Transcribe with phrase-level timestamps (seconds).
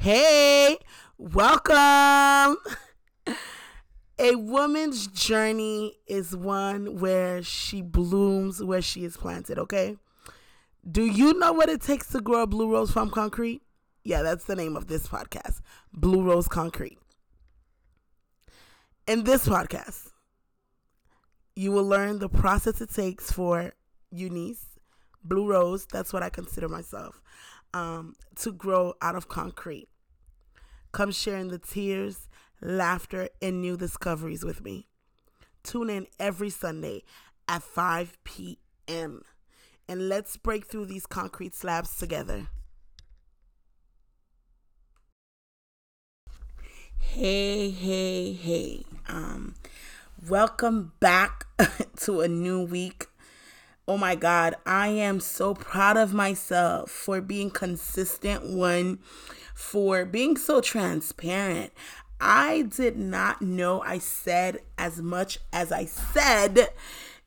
[0.00, 0.78] Hey,
[1.18, 2.56] welcome.
[4.20, 9.96] A woman's journey is one where she blooms where she is planted, okay?
[10.88, 13.62] Do you know what it takes to grow a blue rose from concrete?
[14.04, 16.98] Yeah, that's the name of this podcast Blue Rose Concrete.
[19.08, 20.12] In this podcast,
[21.56, 23.72] you will learn the process it takes for
[24.12, 24.78] Eunice,
[25.24, 27.20] Blue Rose, that's what I consider myself,
[27.74, 29.88] um, to grow out of concrete.
[30.92, 32.28] Come sharing the tears,
[32.60, 34.86] laughter, and new discoveries with me.
[35.62, 37.02] Tune in every Sunday
[37.46, 39.22] at 5 p.m.
[39.88, 42.48] and let's break through these concrete slabs together.
[46.98, 48.84] Hey, hey, hey.
[49.08, 49.54] Um,
[50.28, 51.46] welcome back
[52.00, 53.06] to a new week.
[53.88, 58.98] Oh my God, I am so proud of myself for being consistent, one,
[59.54, 61.72] for being so transparent.
[62.20, 66.68] I did not know I said as much as I said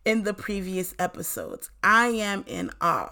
[0.05, 1.72] in the previous episodes.
[1.83, 3.09] I am in awe.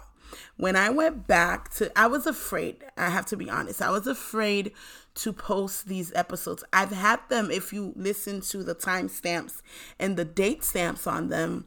[0.56, 4.06] When I went back to, I was afraid, I have to be honest, I was
[4.06, 4.70] afraid
[5.16, 6.62] to post these episodes.
[6.72, 9.60] I've had them, if you listen to the timestamps
[9.98, 11.66] and the date stamps on them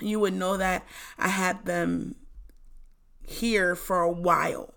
[0.00, 0.84] you would know that
[1.18, 2.16] I had them
[3.22, 4.74] here for a while,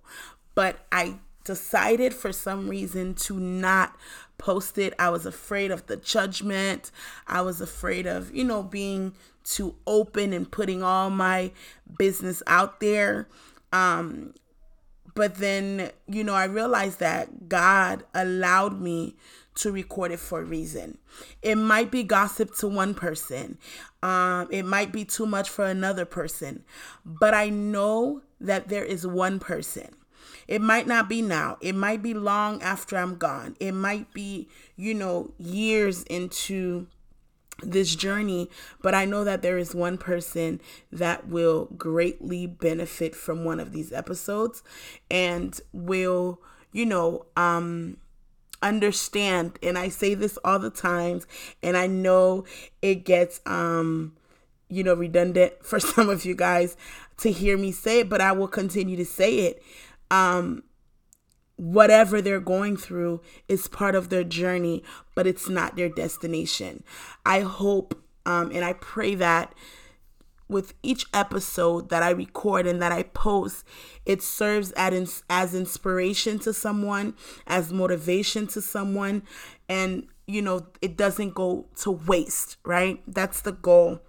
[0.56, 3.95] but I decided for some reason to not
[4.38, 4.94] post it.
[4.97, 6.92] I was afraid of the judgment.
[7.28, 11.52] I was afraid of, you know, being too open and putting all my
[11.97, 13.28] business out there.
[13.72, 14.34] Um,
[15.20, 19.17] but then, you know, I realized that God allowed me
[19.56, 20.98] to record it for a reason.
[21.42, 23.58] It might be gossip to one person,
[24.02, 26.64] um, it might be too much for another person,
[27.03, 29.90] but I know that there is one person.
[30.47, 31.58] It might not be now.
[31.59, 33.58] It might be long after I'm gone.
[33.59, 34.47] It might be,
[34.78, 36.88] you know, years into
[37.64, 38.50] this journey,
[38.82, 40.62] but I know that there is one person
[40.92, 44.64] that will greatly benefit from one of these episodes
[45.09, 47.98] and will, you know, um
[48.62, 49.58] understand.
[49.64, 51.25] And I say this all the times
[51.64, 52.46] and I know
[52.81, 54.16] it gets um
[54.69, 56.75] you know redundant for some of you guys
[57.18, 59.64] to hear me say it but I will continue to say it.
[60.12, 60.64] Um
[61.59, 64.84] whatever they're going through is part of their journey
[65.14, 66.84] but it's not their destination
[67.25, 69.53] I hope um and I pray that
[70.50, 73.64] with each episode that I record and that I post,
[74.06, 77.14] it serves as, as inspiration to someone,
[77.46, 79.22] as motivation to someone,
[79.69, 83.02] and you know, it doesn't go to waste, right?
[83.08, 84.02] That's the goal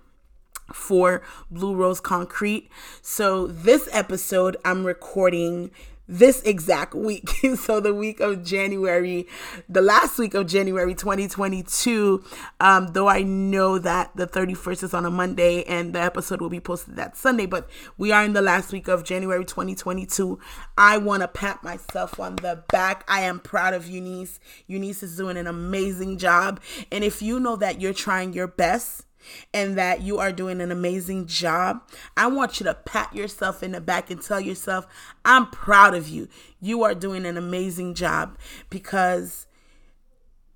[0.73, 2.69] for Blue Rose Concrete.
[3.01, 5.71] So, this episode I'm recording
[6.11, 7.29] this exact week.
[7.57, 9.27] so the week of January,
[9.69, 12.23] the last week of January 2022,
[12.59, 16.51] um, though I know that the 31st is on a Monday and the episode will
[16.51, 20.39] be posted that Sunday, but we are in the last week of January 2022.
[20.77, 23.05] I want to pat myself on the back.
[23.07, 24.41] I am proud of Eunice.
[24.67, 26.61] Eunice is doing an amazing job.
[26.91, 29.05] And if you know that you're trying your best,
[29.53, 31.83] and that you are doing an amazing job,
[32.17, 34.87] I want you to pat yourself in the back and tell yourself,
[35.25, 36.29] I'm proud of you.
[36.61, 38.39] You are doing an amazing job
[38.69, 39.47] because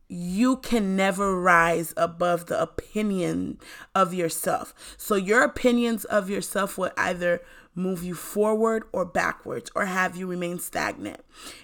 [0.08, 3.58] you can never rise above the opinion
[3.94, 4.74] of yourself.
[4.96, 7.40] So, your opinions of yourself will either
[7.74, 11.20] move you forward or backwards or have you remain stagnant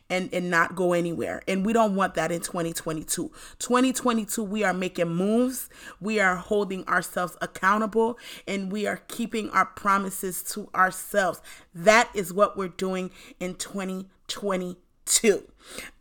[0.08, 1.42] and, and not go anywhere.
[1.46, 3.30] And we don't want that in 2022.
[3.58, 5.68] 2022, we are making moves,
[6.00, 11.40] we are holding ourselves accountable, and we are keeping our promises to ourselves.
[11.74, 15.44] That is what we're doing in 2022.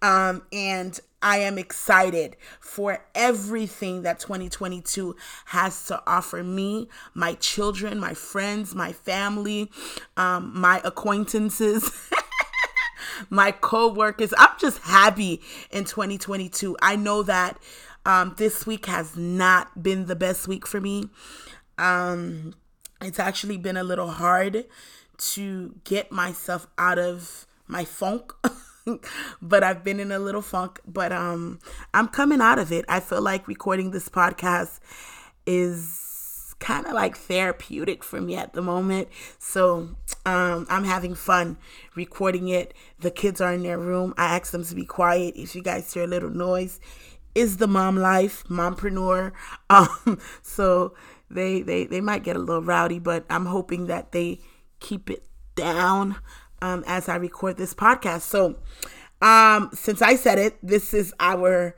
[0.01, 5.16] Um, and I am excited for everything that 2022
[5.46, 9.69] has to offer me, my children, my friends, my family,
[10.18, 11.91] um, my acquaintances.
[13.30, 14.34] my co-workers.
[14.38, 17.60] I'm just happy in 2022 i know that
[18.06, 21.10] um, this week has not been the best week for me.
[21.77, 22.56] Um,
[23.01, 24.65] it's actually been a little hard
[25.18, 28.33] to get myself out of my funk
[29.41, 31.59] but I've been in a little funk, but um
[31.94, 32.86] I'm coming out of it.
[32.88, 34.80] I feel like recording this podcast
[35.45, 39.07] is kind of like therapeutic for me at the moment.
[39.39, 39.89] So,
[40.25, 41.57] um I'm having fun
[41.95, 42.74] recording it.
[43.00, 44.13] The kids are in their room.
[44.18, 45.36] I asked them to be quiet.
[45.36, 46.80] If you guys hear a little noise,
[47.36, 49.31] is the mom life, mompreneur.
[49.69, 50.94] Um so
[51.30, 54.39] they they they might get a little rowdy, but I'm hoping that they
[54.80, 55.24] keep it
[55.56, 56.15] down
[56.61, 58.21] um, as I record this podcast.
[58.21, 58.56] So
[59.21, 61.75] Um, since I said it, this is our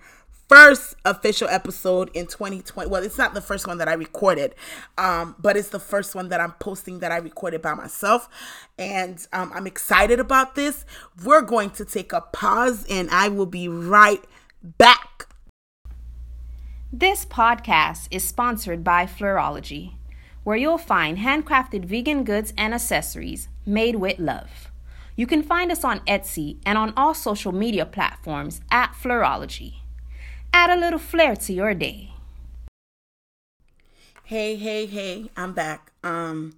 [0.47, 2.89] first official episode in 2020.
[2.89, 4.53] Well, it's not the first one that I recorded,
[4.97, 8.29] um, but it's the first one that I'm posting that I recorded by myself.
[8.77, 10.85] And um, I'm excited about this.
[11.23, 14.23] We're going to take a pause and I will be right
[14.61, 15.27] back.
[16.93, 19.93] This podcast is sponsored by Fleurology,
[20.43, 24.70] where you'll find handcrafted vegan goods and accessories made with love.
[25.21, 29.75] You can find us on Etsy and on all social media platforms at Fleurology
[30.51, 32.11] add a little flair to your day.
[34.23, 35.91] Hey, hey, hey, I'm back.
[36.03, 36.55] Um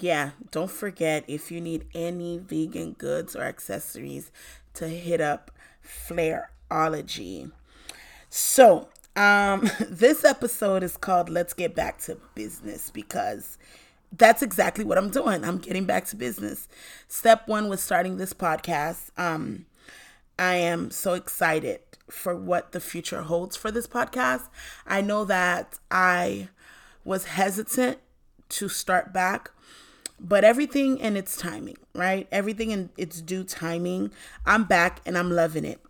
[0.00, 4.32] yeah, don't forget if you need any vegan goods or accessories
[4.74, 5.52] to hit up
[5.86, 7.52] Flairology.
[8.28, 13.56] So, um this episode is called Let's Get Back to Business because
[14.12, 15.44] that's exactly what I'm doing.
[15.44, 16.68] I'm getting back to business.
[17.08, 19.10] Step 1 was starting this podcast.
[19.16, 19.66] Um
[20.38, 24.48] I am so excited for what the future holds for this podcast.
[24.86, 26.48] I know that I
[27.04, 27.98] was hesitant
[28.50, 29.50] to start back,
[30.20, 32.28] but everything in its timing, right?
[32.30, 34.12] Everything in its due timing.
[34.46, 35.80] I'm back and I'm loving it.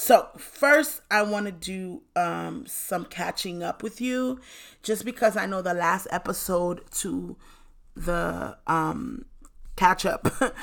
[0.00, 4.40] So, first, I want to do um, some catching up with you
[4.80, 7.36] just because I know the last episode to
[7.96, 9.24] the um,
[9.74, 10.28] catch up,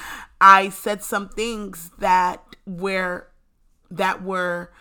[0.41, 3.27] I said some things that were
[3.91, 4.71] that were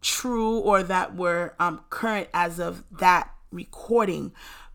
[0.00, 4.32] true or that were um, current as of that recording.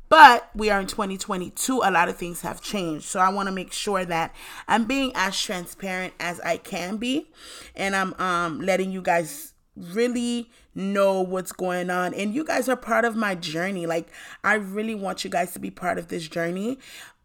[0.09, 1.81] But we are in 2022.
[1.83, 3.05] A lot of things have changed.
[3.05, 4.33] So I want to make sure that
[4.67, 7.29] I'm being as transparent as I can be.
[7.75, 12.75] And I'm um, letting you guys really know what's going on and you guys are
[12.75, 14.07] part of my journey like
[14.43, 16.77] i really want you guys to be part of this journey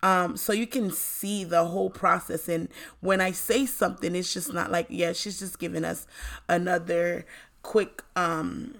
[0.03, 2.69] um so you can see the whole process and
[3.01, 6.07] when i say something it's just not like yeah she's just giving us
[6.49, 7.27] another
[7.63, 8.75] quick um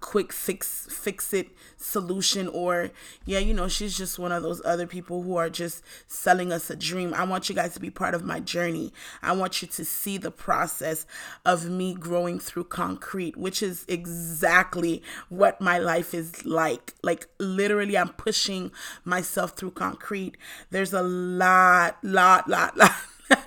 [0.00, 2.90] quick fix fix it solution or
[3.24, 6.70] yeah you know she's just one of those other people who are just selling us
[6.70, 7.12] a dream.
[7.14, 8.92] I want you guys to be part of my journey.
[9.22, 11.06] I want you to see the process
[11.44, 16.94] of me growing through concrete which is exactly what my life is like.
[17.02, 18.70] Like literally i'm pushing
[19.04, 20.36] myself through concrete.
[20.70, 22.92] There's a lot lot lot lot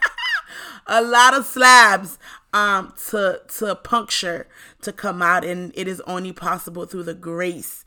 [0.88, 2.18] a lot of slabs
[2.54, 4.48] um to to puncture
[4.84, 7.86] to come out and it is only possible through the grace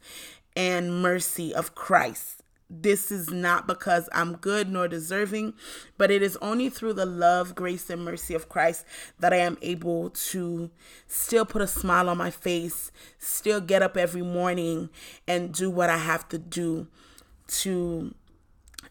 [0.54, 2.42] and mercy of Christ.
[2.68, 5.54] This is not because I'm good nor deserving,
[5.96, 8.84] but it is only through the love, grace, and mercy of Christ
[9.20, 10.70] that I am able to
[11.06, 14.90] still put a smile on my face, still get up every morning
[15.28, 16.88] and do what I have to do
[17.48, 18.12] to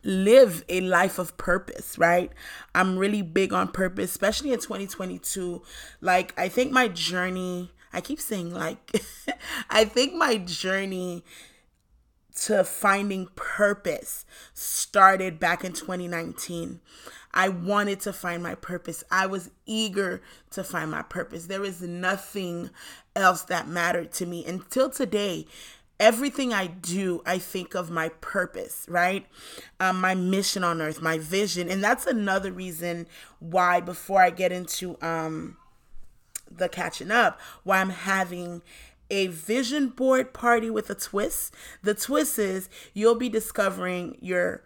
[0.04, 2.32] live a life of purpose, right?
[2.74, 5.62] I'm really big on purpose, especially in 2022.
[6.00, 9.02] Like, I think my journey, I keep saying, like,
[9.70, 11.24] I think my journey
[12.44, 16.82] to finding purpose started back in 2019.
[17.34, 19.04] I wanted to find my purpose.
[19.10, 20.22] I was eager
[20.52, 21.48] to find my purpose.
[21.48, 22.70] There is nothing
[23.16, 25.48] else that mattered to me until today
[26.00, 29.26] everything I do, I think of my purpose, right?
[29.80, 31.70] Um, my mission on earth, my vision.
[31.70, 33.08] And that's another reason
[33.40, 35.58] why, before I get into um,
[36.50, 38.62] the catching up, why I'm having
[39.10, 41.54] a vision board party with a twist.
[41.84, 44.64] The twist is you'll be discovering your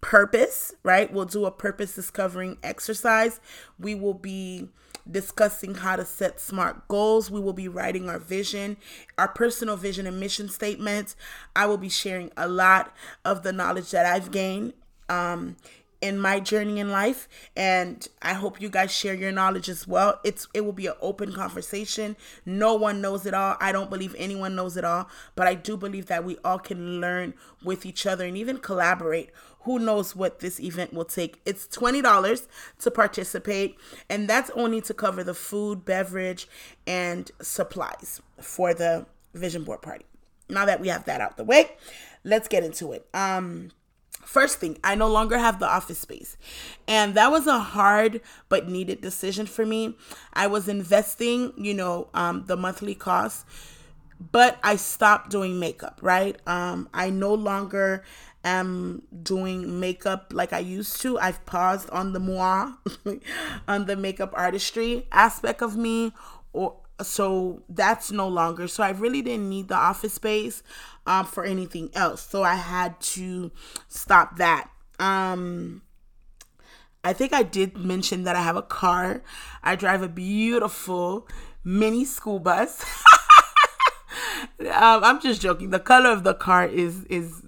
[0.00, 1.12] purpose, right?
[1.12, 3.40] We'll do a purpose discovering exercise.
[3.78, 4.68] We will be
[5.10, 7.30] discussing how to set smart goals.
[7.30, 8.76] We will be writing our vision,
[9.16, 11.16] our personal vision and mission statements.
[11.56, 14.74] I will be sharing a lot of the knowledge that I've gained
[15.08, 15.56] um,
[16.02, 20.20] in my journey in life and i hope you guys share your knowledge as well.
[20.24, 22.16] It's it will be an open conversation.
[22.44, 23.56] No one knows it all.
[23.60, 27.00] I don't believe anyone knows it all but i do believe that we all can
[27.00, 29.30] learn with each other and even collaborate.
[29.60, 31.40] Who knows what this event will take?
[31.46, 32.48] It's $20
[32.80, 33.78] to participate
[34.10, 36.48] and that's only to cover the food beverage
[36.84, 40.04] and supplies for the vision board party.
[40.48, 41.70] Now that we have that out the way
[42.24, 43.06] let's get into it.
[43.14, 43.70] Um
[44.24, 46.36] First thing, I no longer have the office space.
[46.86, 49.96] And that was a hard but needed decision for me.
[50.32, 53.44] I was investing, you know, um, the monthly costs,
[54.30, 56.36] but I stopped doing makeup, right?
[56.46, 58.04] Um, I no longer
[58.44, 61.18] am doing makeup like I used to.
[61.18, 62.72] I've paused on the moi,
[63.68, 66.12] on the makeup artistry aspect of me,
[66.52, 68.68] or so that's no longer.
[68.68, 70.62] So I really didn't need the office space
[71.06, 72.22] um, for anything else.
[72.22, 73.50] So I had to
[73.88, 74.70] stop that.
[74.98, 75.82] Um,
[77.04, 79.22] I think I did mention that I have a car.
[79.62, 81.26] I drive a beautiful
[81.64, 82.84] mini school bus.
[84.60, 85.70] um, I'm just joking.
[85.70, 87.42] The color of the car is is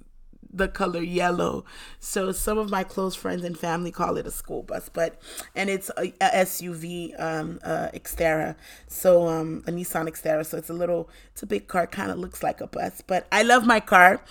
[0.57, 1.65] the color yellow.
[1.99, 5.21] So some of my close friends and family call it a school bus, but
[5.55, 8.57] and it's a, a SUV um uh Xterra.
[8.89, 10.45] So um a Nissan Xterra.
[10.47, 13.27] So it's a little it's a big car, kind of looks like a bus, but
[13.33, 14.23] I love my car.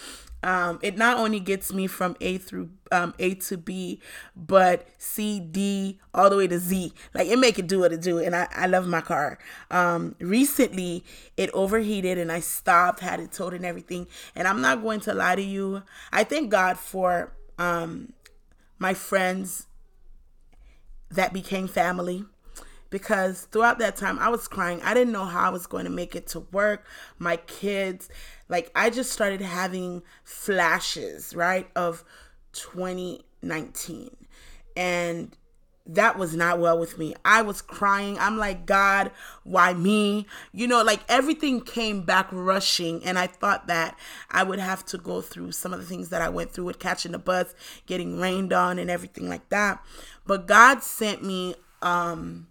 [0.44, 4.02] Um, it not only gets me from A through um, A to B,
[4.36, 6.94] but C, D, all the way to Z.
[7.14, 9.40] Like it make it do what it do, and I, I love my car.
[9.72, 11.06] Um, recently,
[11.38, 14.08] it overheated and I stopped, had it towed and everything.
[14.36, 15.84] And I'm not going to lie to you.
[16.12, 18.14] I thank God for um,
[18.80, 19.68] my friends
[21.12, 22.26] that became family
[22.94, 24.80] because throughout that time I was crying.
[24.84, 26.86] I didn't know how I was going to make it to work,
[27.18, 28.08] my kids.
[28.50, 32.04] Like I just started having flashes, right, of
[32.52, 34.16] 2019.
[34.78, 35.36] And
[35.88, 37.16] that was not well with me.
[37.26, 38.16] I was crying.
[38.20, 39.10] I'm like, God,
[39.44, 40.28] why me?
[40.52, 43.04] You know, like everything came back rushing.
[43.04, 43.98] And I thought that
[44.30, 46.78] I would have to go through some of the things that I went through with
[46.78, 47.56] catching the bus,
[47.88, 49.84] getting rained on, and everything like that.
[50.28, 52.48] But God sent me um,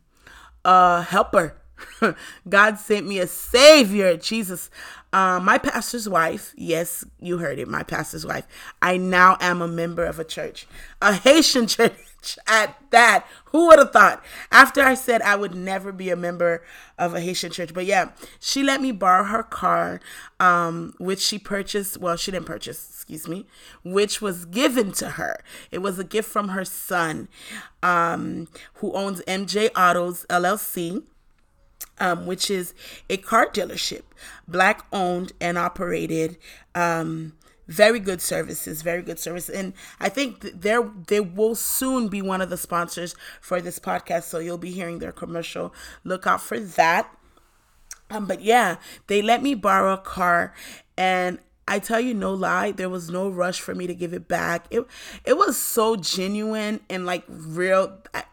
[0.64, 1.62] a helper.
[2.49, 4.71] God sent me a savior, Jesus.
[5.12, 8.47] Um, my pastor's wife, yes, you heard it, my pastor's wife.
[8.81, 10.67] I now am a member of a church,
[11.03, 13.27] a Haitian church at that.
[13.47, 14.25] Who would have thought?
[14.51, 16.62] After I said I would never be a member
[16.99, 20.01] of a Haitian church, but yeah, she let me borrow her car,
[20.41, 21.99] um, which she purchased.
[21.99, 23.47] Well, she didn't purchase, excuse me,
[23.85, 25.43] which was given to her.
[25.71, 27.29] It was a gift from her son,
[27.83, 31.03] um, who owns MJ Autos LLC
[31.99, 32.75] um, which is
[33.09, 34.03] a car dealership,
[34.47, 36.39] black owned and operated.
[36.75, 37.35] Um,
[37.69, 42.43] very good services, very good service, and I think there they will soon be one
[42.43, 44.25] of the sponsors for this podcast.
[44.25, 45.73] So you'll be hearing their commercial.
[46.05, 47.09] Look out for that.
[48.11, 50.53] Um, but yeah, they let me borrow a car,
[50.99, 54.29] and I tell you no lie, there was no rush for me to give it
[54.29, 54.67] back.
[54.71, 54.85] It
[55.25, 57.99] it was so genuine and like real.
[58.13, 58.25] I,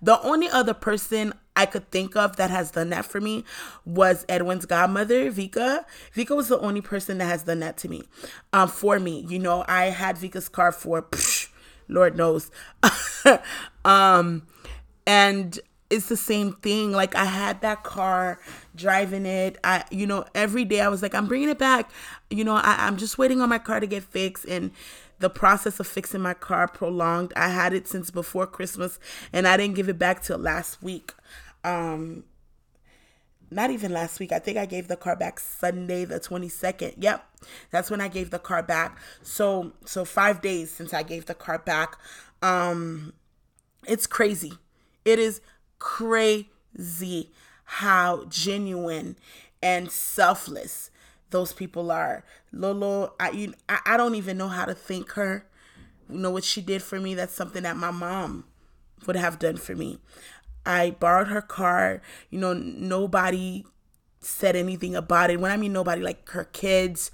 [0.00, 3.44] the only other person I could think of that has done that for me
[3.84, 5.84] was Edwin's godmother, Vika.
[6.14, 8.04] Vika was the only person that has done that to me,
[8.52, 9.26] um, for me.
[9.28, 11.48] You know, I had Vika's car for, psh,
[11.88, 12.50] Lord knows,
[13.84, 14.46] um,
[15.06, 15.60] and
[15.90, 16.92] it's the same thing.
[16.92, 18.40] Like I had that car,
[18.74, 19.58] driving it.
[19.62, 21.90] I, you know, every day I was like, I'm bringing it back.
[22.30, 24.70] You know, I, I'm just waiting on my car to get fixed, and
[25.22, 27.32] the process of fixing my car prolonged.
[27.34, 28.98] I had it since before Christmas,
[29.32, 31.14] and I didn't give it back till last week
[31.64, 32.24] um
[33.50, 34.32] not even last week.
[34.32, 36.94] I think I gave the car back Sunday the 22nd.
[36.96, 37.22] Yep.
[37.70, 38.98] That's when I gave the car back.
[39.22, 41.98] So so 5 days since I gave the car back.
[42.40, 43.12] Um
[43.86, 44.54] it's crazy.
[45.04, 45.40] It is
[45.78, 47.32] crazy
[47.64, 49.16] how genuine
[49.62, 50.90] and selfless
[51.32, 52.24] those people are.
[52.52, 55.44] Lolo, I you, I, don't even know how to thank her.
[56.08, 57.14] You know what she did for me?
[57.14, 58.44] That's something that my mom
[59.06, 59.98] would have done for me.
[60.64, 62.00] I borrowed her car.
[62.30, 63.64] You know, nobody
[64.20, 65.40] said anything about it.
[65.40, 67.10] When I mean nobody, like her kids,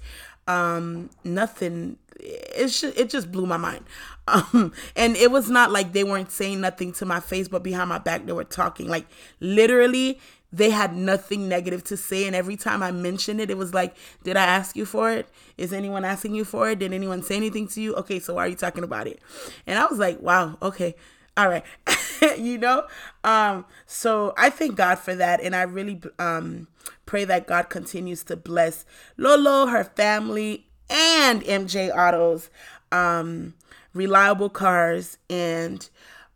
[0.47, 1.97] um, nothing.
[2.19, 3.85] It's just, it just blew my mind.
[4.29, 7.89] Um, and it was not like they weren't saying nothing to my face, but behind
[7.89, 8.87] my back they were talking.
[8.87, 9.07] Like
[9.39, 10.19] literally,
[10.51, 12.25] they had nothing negative to say.
[12.25, 15.29] And every time I mentioned it, it was like, Did I ask you for it?
[15.57, 16.79] Is anyone asking you for it?
[16.79, 17.95] Did anyone say anything to you?
[17.95, 19.19] Okay, so why are you talking about it?
[19.67, 20.95] And I was like, Wow, okay
[21.39, 21.63] all right
[22.37, 22.85] you know
[23.23, 26.67] um so i thank god for that and i really um
[27.05, 32.49] pray that god continues to bless lolo her family and mj autos
[32.91, 33.53] um
[33.93, 35.89] reliable cars and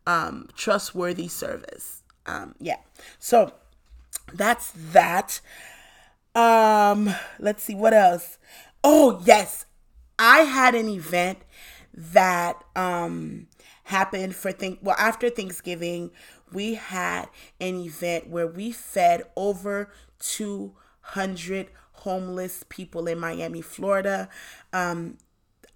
[0.08, 2.78] um trustworthy service um yeah
[3.20, 3.52] so
[4.34, 5.42] that's that
[6.36, 8.38] um let's see what else
[8.84, 9.66] oh yes
[10.18, 11.40] i had an event
[11.94, 13.48] that um
[13.86, 16.12] happened for think well after Thanksgiving,
[16.52, 17.26] we had
[17.60, 19.90] an event where we fed over
[20.20, 24.30] 200 homeless people in Miami, Florida.
[24.72, 25.18] Um,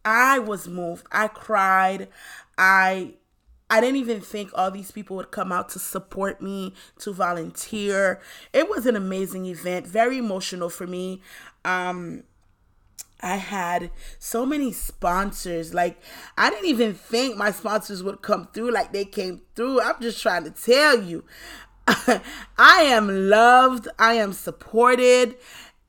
[0.05, 1.05] I was moved.
[1.11, 2.07] I cried.
[2.57, 3.15] I
[3.69, 8.21] I didn't even think all these people would come out to support me, to volunteer.
[8.53, 11.21] It was an amazing event, very emotional for me.
[11.65, 12.23] Um,
[13.21, 15.73] I had so many sponsors.
[15.73, 15.99] Like,
[16.37, 19.81] I didn't even think my sponsors would come through like they came through.
[19.81, 21.25] I'm just trying to tell you.
[21.87, 23.87] I am loved.
[23.97, 25.35] I am supported.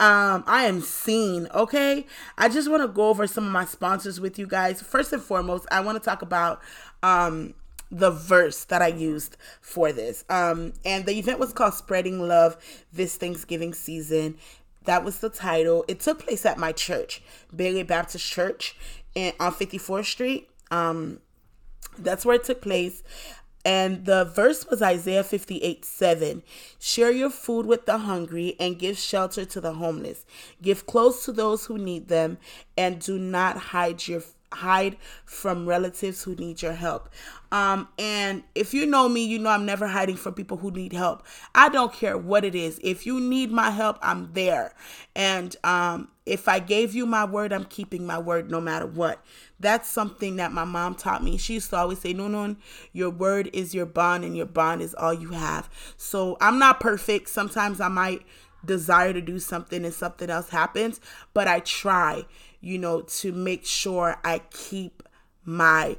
[0.00, 1.48] Um, I am seen.
[1.54, 2.06] Okay.
[2.38, 4.80] I just want to go over some of my sponsors with you guys.
[4.80, 6.60] First and foremost, I want to talk about
[7.02, 7.54] um
[7.90, 10.24] the verse that I used for this.
[10.28, 12.56] Um, and the event was called Spreading Love
[12.92, 14.36] this Thanksgiving season.
[14.84, 15.84] That was the title.
[15.88, 17.22] It took place at my church,
[17.54, 18.76] Bailey Baptist Church,
[19.14, 20.50] in, on 54th Street.
[20.70, 21.20] Um,
[21.98, 23.02] that's where it took place.
[23.64, 26.42] And the verse was Isaiah 58 7.
[26.78, 30.24] Share your food with the hungry and give shelter to the homeless.
[30.62, 32.38] Give clothes to those who need them
[32.76, 37.08] and do not hide your hide from relatives who need your help.
[37.50, 40.92] Um, and if you know me, you know I'm never hiding from people who need
[40.92, 41.24] help.
[41.54, 42.78] I don't care what it is.
[42.82, 44.74] If you need my help, I'm there.
[45.16, 49.24] And um, if I gave you my word, I'm keeping my word no matter what.
[49.60, 51.36] That's something that my mom taught me.
[51.38, 52.56] She used to always say, No, no,
[52.92, 55.68] your word is your bond, and your bond is all you have.
[55.96, 57.28] So I'm not perfect.
[57.30, 58.22] Sometimes I might
[58.64, 61.00] desire to do something and something else happens,
[61.32, 62.24] but I try
[62.60, 65.02] you know, to make sure I keep
[65.44, 65.96] my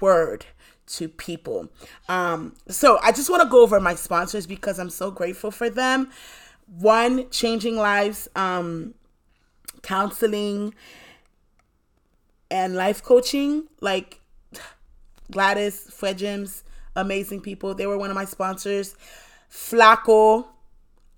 [0.00, 0.46] word
[0.86, 1.68] to people.
[2.08, 5.70] Um, so I just want to go over my sponsors because I'm so grateful for
[5.70, 6.10] them.
[6.66, 8.94] One, Changing Lives, um,
[9.82, 10.74] counseling,
[12.50, 13.64] and life coaching.
[13.80, 14.20] Like
[15.30, 16.62] Gladys, Fredgems,
[16.96, 17.74] amazing people.
[17.74, 18.96] They were one of my sponsors.
[19.50, 20.46] Flacco,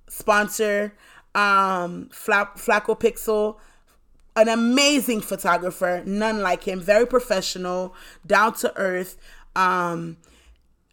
[0.09, 0.95] sponsor.
[1.35, 3.57] Um, Fla- Flacco Pixel
[4.37, 7.95] an amazing photographer, none like him, very professional,
[8.27, 9.17] down to earth.
[9.55, 10.17] Um,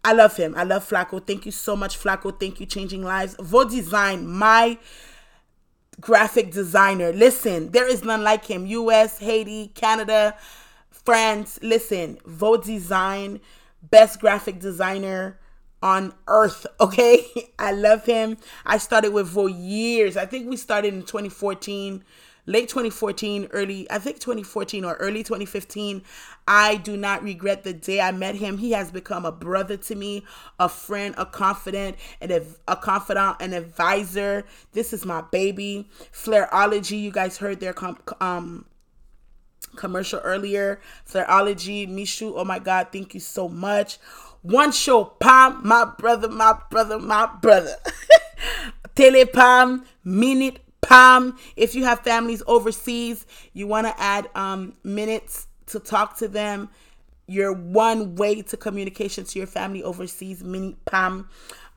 [0.03, 0.53] I love him.
[0.57, 1.25] I love Flacco.
[1.25, 2.37] Thank you so much, Flacco.
[2.37, 3.35] Thank you, Changing Lives.
[3.39, 4.77] Vo Design, my
[5.99, 7.11] graphic designer.
[7.11, 8.65] Listen, there is none like him.
[8.65, 10.35] US, Haiti, Canada,
[10.89, 11.59] France.
[11.61, 13.39] Listen, Vo Design,
[13.83, 15.39] best graphic designer
[15.81, 16.65] on earth.
[16.81, 17.25] Okay.
[17.59, 18.37] I love him.
[18.65, 20.15] I started with Vo years.
[20.15, 22.03] I think we started in 2014
[22.49, 26.01] late 2014, early, I think 2014 or early 2015.
[26.47, 28.57] I do not regret the day I met him.
[28.57, 30.25] He has become a brother to me,
[30.59, 32.31] a friend, a confidant, and
[32.67, 34.45] a, confidant, an advisor.
[34.73, 35.89] This is my baby.
[36.11, 38.65] Flairology, you guys heard their com- um
[39.75, 40.81] commercial earlier.
[41.07, 43.99] Flairology, Mishu, oh my God, thank you so much.
[44.41, 47.75] One show, Pam, my brother, my brother, my brother.
[48.95, 51.37] Telepam, Minute Palm.
[51.55, 56.69] If you have families overseas, you want to add um, minutes to talk to them.
[57.27, 61.29] Your one way to communication to your family overseas, Mini Pam.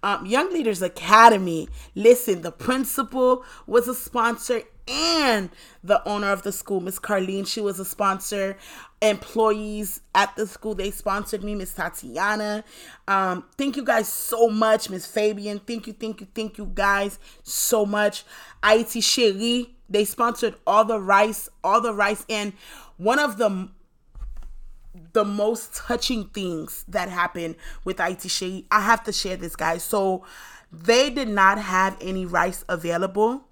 [0.02, 1.68] Um, Young Leaders Academy.
[1.94, 5.50] Listen, the principal was a sponsor and
[5.84, 8.56] the owner of the school, Miss Carlene, she was a sponsor.
[9.00, 12.64] Employees at the school, they sponsored me, Miss Tatiana.
[13.06, 15.60] Um, thank you guys so much, Miss Fabian.
[15.60, 18.24] Thank you, thank you, thank you guys so much.
[18.64, 22.24] IT Cherie, they sponsored all the rice, all the rice.
[22.28, 22.52] And
[22.96, 23.68] one of the
[25.14, 29.82] the most touching things that happened with IT Cherie, I have to share this, guys.
[29.82, 30.24] So
[30.70, 33.44] they did not have any rice available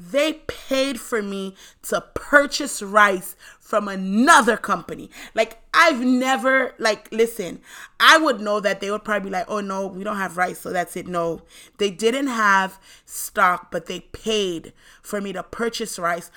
[0.00, 5.10] they paid for me to purchase rice from another company.
[5.34, 7.60] Like I've never like listen,
[8.00, 10.60] I would know that they would probably be like, "Oh no, we don't have rice,
[10.60, 11.42] so that's it." No.
[11.78, 16.30] They didn't have stock, but they paid for me to purchase rice,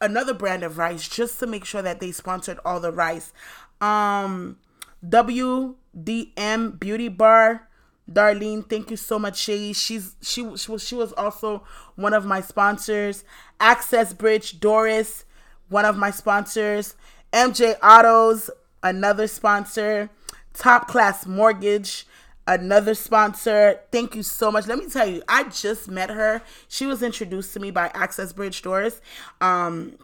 [0.00, 3.32] another brand of rice just to make sure that they sponsored all the rice.
[3.80, 4.58] Um
[5.04, 7.68] WDM Beauty Bar
[8.12, 9.72] Darlene, thank you so much, Shay.
[9.72, 11.62] She's she, she was she was also
[11.94, 13.24] one of my sponsors.
[13.60, 15.24] Access Bridge, Doris,
[15.68, 16.96] one of my sponsors.
[17.32, 18.50] MJ Autos,
[18.82, 20.10] another sponsor.
[20.52, 22.06] Top Class Mortgage,
[22.46, 23.80] another sponsor.
[23.92, 24.66] Thank you so much.
[24.66, 26.42] Let me tell you, I just met her.
[26.68, 29.00] She was introduced to me by Access Bridge Doris.
[29.40, 29.96] Um,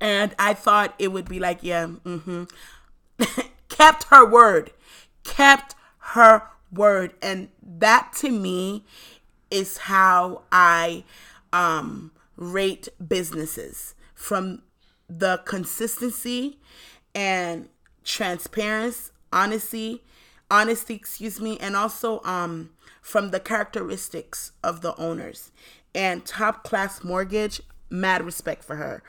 [0.00, 2.44] and I thought it would be like, yeah, mm-hmm.
[3.68, 4.70] kept her word.
[5.24, 7.14] Kept her word.
[7.22, 8.84] And that to me
[9.50, 11.04] is how i
[11.52, 14.62] um rate businesses from
[15.08, 16.58] the consistency
[17.14, 17.68] and
[18.02, 20.02] transparency honesty
[20.50, 22.70] honesty excuse me and also um
[23.02, 25.50] from the characteristics of the owners.
[25.94, 29.02] And top class mortgage mad respect for her.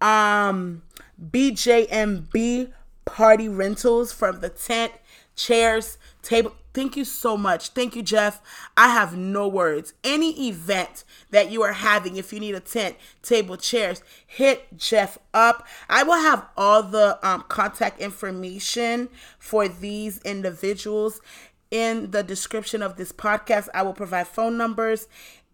[0.00, 0.82] Um
[1.30, 2.72] bjmb
[3.04, 4.92] party rentals from the tent
[5.36, 7.70] chairs table Thank you so much.
[7.70, 8.42] Thank you, Jeff.
[8.76, 9.94] I have no words.
[10.04, 15.16] Any event that you are having, if you need a tent, table, chairs, hit Jeff
[15.32, 15.66] up.
[15.88, 19.08] I will have all the um, contact information
[19.38, 21.22] for these individuals
[21.70, 23.70] in the description of this podcast.
[23.72, 25.08] I will provide phone numbers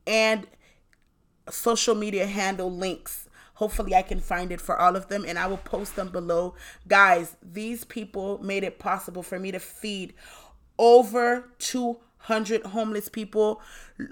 [0.08, 0.48] and
[1.48, 3.28] social media handle links.
[3.54, 6.56] Hopefully, I can find it for all of them and I will post them below.
[6.88, 10.14] Guys, these people made it possible for me to feed
[10.82, 13.62] over 200 homeless people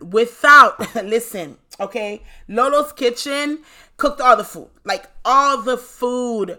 [0.00, 2.22] without, listen, okay?
[2.48, 3.59] Lolo's Kitchen
[3.96, 6.59] cooked all the food, like all the food,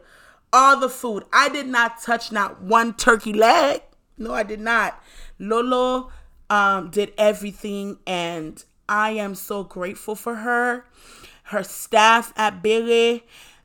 [0.51, 1.23] all the food.
[1.31, 3.81] I did not touch not one turkey leg.
[4.17, 5.01] No, I did not.
[5.39, 6.11] Lolo
[6.49, 10.85] um, did everything, and I am so grateful for her.
[11.45, 13.21] Her staff at Bele,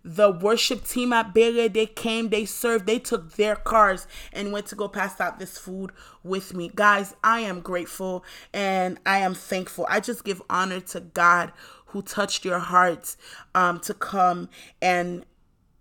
[0.07, 4.67] the worship team at Bele, they came, they served, they took their cars and went
[4.67, 5.91] to go pass out this food
[6.23, 6.71] with me.
[6.73, 9.85] Guys, I am grateful and I am thankful.
[9.91, 11.53] I just give honor to God
[11.87, 13.17] who touched your hearts
[13.55, 14.49] um, to come
[14.81, 15.27] and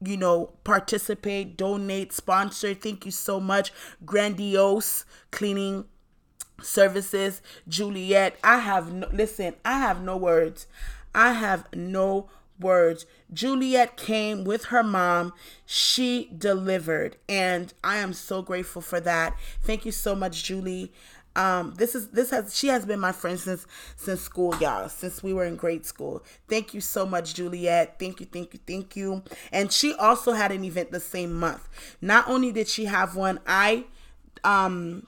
[0.03, 2.73] you know, participate, donate, sponsor.
[2.73, 3.71] Thank you so much.
[4.05, 5.85] Grandiose cleaning
[6.61, 8.37] services, Juliet.
[8.43, 10.67] I have no, listen, I have no words.
[11.13, 12.27] I have no
[12.59, 13.05] words.
[13.33, 15.33] Juliet came with her mom.
[15.65, 19.35] She delivered, and I am so grateful for that.
[19.63, 20.91] Thank you so much, Julie.
[21.35, 24.87] Um, this is this has she has been my friend since since school, y'all.
[24.87, 26.23] Since we were in grade school.
[26.47, 27.97] Thank you so much, Juliet.
[27.99, 29.21] Thank you, thank you, thank you.
[29.51, 31.67] And she also had an event the same month.
[32.01, 33.85] Not only did she have one, I
[34.45, 35.07] um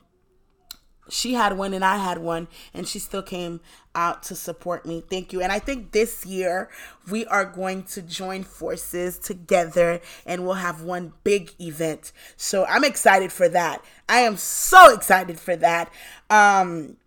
[1.10, 3.62] she had one and I had one, and she still came
[3.98, 5.04] out to support me.
[5.10, 5.42] Thank you.
[5.42, 6.70] And I think this year
[7.10, 12.12] we are going to join forces together and we'll have one big event.
[12.38, 13.84] So I'm excited for that.
[14.08, 15.92] I am so excited for that.
[16.30, 16.98] Um,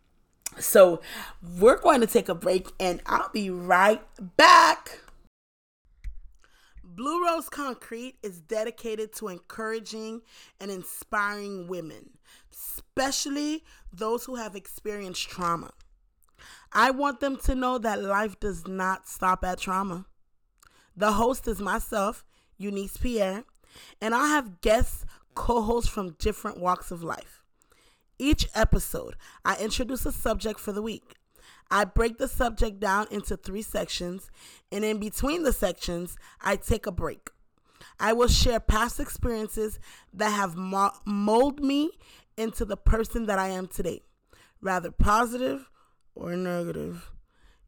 [0.59, 1.01] so
[1.59, 4.03] we're going to take a break and I'll be right
[4.37, 4.99] back.
[7.01, 10.21] Blue Rose Concrete is dedicated to encouraging
[10.61, 12.11] and inspiring women,
[12.53, 15.71] especially those who have experienced trauma.
[16.75, 20.05] I want them to know that life does not stop at trauma.
[20.95, 22.23] The host is myself,
[22.59, 23.45] Eunice Pierre,
[24.03, 27.43] and I have guests co hosts from different walks of life.
[28.19, 31.15] Each episode, I introduce a subject for the week.
[31.71, 34.31] I break the subject down into three sections,
[34.73, 37.31] and in between the sections, I take a break.
[37.99, 39.79] I will share past experiences
[40.13, 41.93] that have molded me
[42.37, 44.03] into the person that I am today,
[44.61, 45.71] rather positive
[46.15, 47.11] or negative.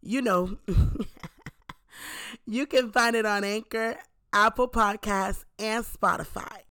[0.01, 0.59] You know,
[2.47, 3.97] you can find it on Anchor,
[4.33, 6.63] Apple Podcasts, and Spotify.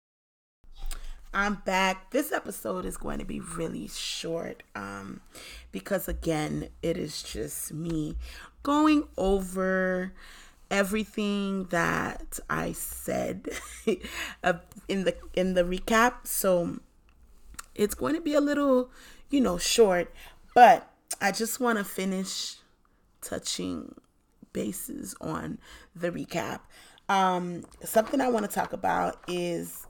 [1.32, 2.10] I'm back.
[2.10, 5.20] This episode is going to be really short um,
[5.70, 8.16] because, again, it is just me
[8.64, 10.12] going over
[10.72, 13.48] everything that I said
[14.88, 16.26] in the in the recap.
[16.26, 16.80] So
[17.76, 18.90] it's going to be a little,
[19.28, 20.12] you know, short,
[20.52, 20.90] but
[21.20, 22.56] I just want to finish
[23.20, 23.94] touching
[24.52, 25.58] bases on
[25.94, 26.60] the recap.
[27.08, 29.86] Um, something I want to talk about is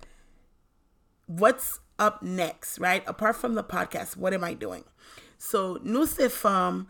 [1.30, 3.04] what's up next, right?
[3.06, 4.84] Apart from the podcast, what am I doing?
[5.38, 6.86] So, Nusifam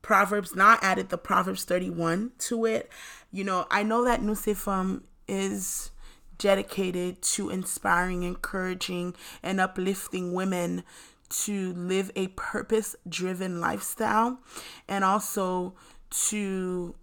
[0.00, 2.90] Proverbs now added the Proverbs 31 to it.
[3.30, 5.90] You know, I know that Nusifam is
[6.38, 10.82] dedicated to inspiring, encouraging, and uplifting women
[11.28, 14.40] to live a purpose driven lifestyle
[14.88, 15.74] and also
[16.10, 16.94] to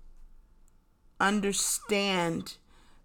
[1.20, 2.58] understand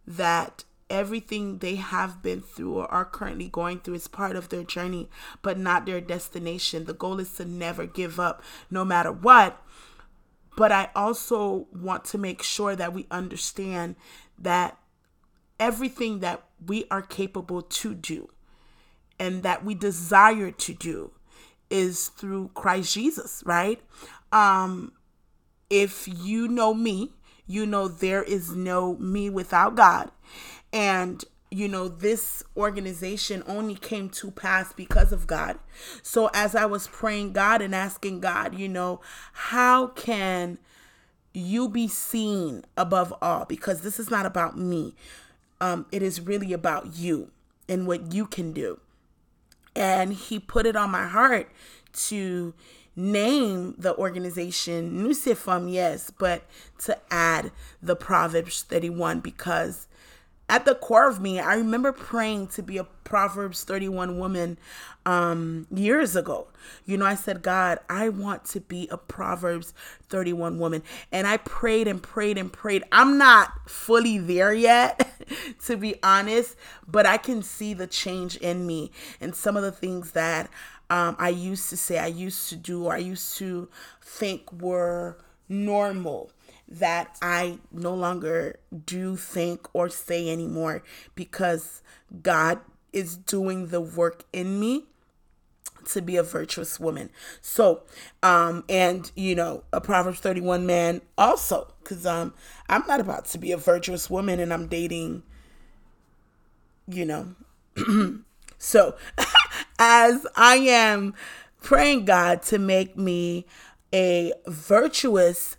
[0.06, 4.62] that everything they have been through or are currently going through is part of their
[4.62, 5.08] journey,
[5.42, 6.84] but not their destination.
[6.84, 9.62] The goal is to never give up no matter what.
[10.56, 13.96] But I also want to make sure that we understand
[14.38, 14.78] that
[15.58, 18.28] everything that we are capable to do
[19.18, 21.12] and that we desire to do
[21.70, 23.80] is through Christ Jesus, right?
[24.32, 24.92] Um,
[25.70, 27.12] if you know me,
[27.46, 30.10] you know there is no me without God.
[30.74, 35.56] And you know, this organization only came to pass because of God.
[36.02, 39.00] So, as I was praying God and asking God, you know,
[39.32, 40.58] how can
[41.32, 43.44] you be seen above all?
[43.44, 44.96] Because this is not about me,
[45.60, 47.30] um, it is really about you
[47.68, 48.80] and what you can do.
[49.76, 51.52] And He put it on my heart
[52.08, 52.52] to
[52.96, 56.42] name the organization Nusifam, yes, but
[56.78, 59.86] to add the Proverbs 31 because
[60.48, 64.58] at the core of me, I remember praying to be a Proverbs 31 woman
[65.06, 66.48] um, years ago.
[66.84, 69.72] You know, I said, God, I want to be a Proverbs
[70.08, 70.82] 31 woman.
[71.10, 72.84] And I prayed and prayed and prayed.
[72.92, 75.08] I'm not fully there yet,
[75.64, 79.72] to be honest, but I can see the change in me and some of the
[79.72, 80.50] things that
[80.90, 83.68] um, I used to say, I used to do, or I used to
[84.02, 85.16] think were
[85.48, 86.30] normal
[86.78, 90.82] that I no longer do think or say anymore
[91.14, 91.82] because
[92.22, 92.60] God
[92.92, 94.84] is doing the work in me
[95.86, 97.10] to be a virtuous woman.
[97.40, 97.82] So,
[98.22, 102.34] um, and you know, a Proverbs 31 man also, because um,
[102.68, 105.22] I'm not about to be a virtuous woman and I'm dating,
[106.88, 107.34] you know.
[108.58, 108.96] so,
[109.78, 111.14] as I am
[111.62, 113.46] praying God to make me
[113.92, 115.56] a virtuous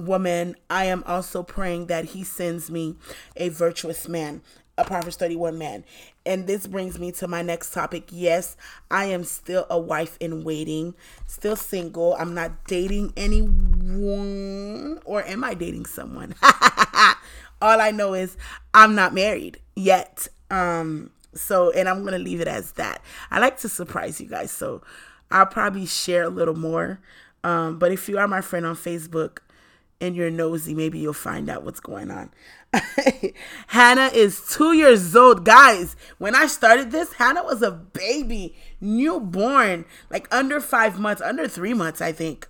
[0.00, 2.96] woman, I am also praying that He sends me
[3.36, 4.42] a virtuous man,
[4.76, 5.84] a Proverbs 31 man.
[6.26, 8.08] And this brings me to my next topic.
[8.10, 8.56] Yes,
[8.90, 10.94] I am still a wife in waiting,
[11.26, 12.14] still single.
[12.18, 16.34] I'm not dating anyone, or am I dating someone?
[17.62, 18.36] All I know is
[18.74, 20.28] I'm not married yet.
[20.50, 23.02] Um, so, and I'm going to leave it as that.
[23.30, 24.50] I like to surprise you guys.
[24.50, 24.82] So,
[25.30, 27.00] I'll probably share a little more.
[27.44, 29.38] Um, but if you are my friend on Facebook,
[30.00, 32.30] and you're nosy, maybe you'll find out what's going on.
[33.68, 35.44] Hannah is two years old.
[35.44, 41.48] Guys, when I started this, Hannah was a baby, newborn, like under five months, under
[41.48, 42.48] three months, I think.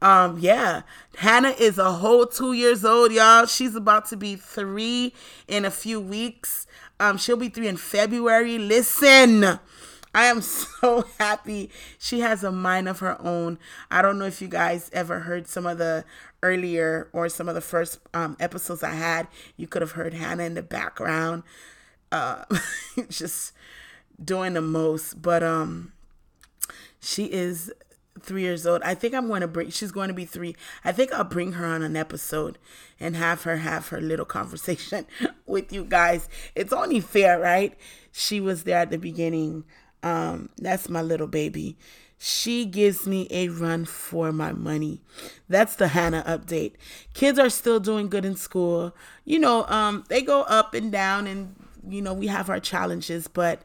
[0.00, 0.82] Um, yeah,
[1.16, 3.46] Hannah is a whole two years old, y'all.
[3.46, 5.12] She's about to be three
[5.48, 6.66] in a few weeks.
[7.00, 8.58] Um, she'll be three in February.
[8.58, 9.58] Listen,
[10.14, 11.70] I am so happy.
[11.98, 13.58] She has a mind of her own.
[13.90, 16.04] I don't know if you guys ever heard some of the
[16.42, 19.28] earlier or some of the first um, episodes I had.
[19.56, 21.42] You could have heard Hannah in the background,
[22.12, 22.44] uh,
[23.08, 23.52] just
[24.22, 25.20] doing the most.
[25.20, 25.92] But um,
[27.00, 27.72] she is
[28.20, 28.82] three years old.
[28.82, 29.70] I think I'm going to bring.
[29.70, 30.56] She's going to be three.
[30.84, 32.58] I think I'll bring her on an episode
[32.98, 35.06] and have her have her little conversation
[35.46, 36.28] with you guys.
[36.54, 37.76] It's only fair, right?
[38.12, 39.64] She was there at the beginning
[40.02, 41.76] um, that's my little baby.
[42.20, 45.00] She gives me a run for my money.
[45.48, 46.72] That's the Hannah update.
[47.14, 48.94] Kids are still doing good in school.
[49.24, 51.54] You know, um, they go up and down, and
[51.88, 53.62] you know we have our challenges, but